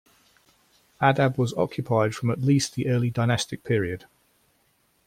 Adab 0.99 1.37
was 1.37 1.53
occupied 1.53 2.15
from 2.15 2.31
at 2.31 2.41
least 2.41 2.73
the 2.73 2.87
Early 2.89 3.11
Dynastic 3.11 3.63
period. 3.63 4.05